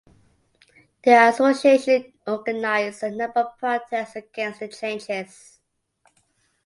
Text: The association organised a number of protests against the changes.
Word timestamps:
The 1.03 1.27
association 1.29 2.13
organised 2.27 3.03
a 3.03 3.11
number 3.11 3.41
of 3.41 3.55
protests 3.59 4.15
against 4.15 4.59
the 4.59 4.67
changes. 4.67 5.59